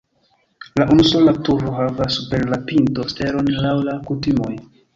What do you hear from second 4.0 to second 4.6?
kutimoj.